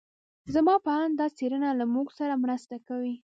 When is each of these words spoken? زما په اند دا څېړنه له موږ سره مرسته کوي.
زما 0.53 0.75
په 0.85 0.91
اند 1.01 1.13
دا 1.19 1.27
څېړنه 1.37 1.69
له 1.79 1.85
موږ 1.93 2.07
سره 2.19 2.41
مرسته 2.43 2.75
کوي. 2.87 3.13